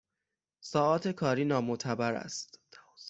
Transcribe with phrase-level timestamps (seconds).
[0.59, 2.59] ساعات کاری نامعتبر است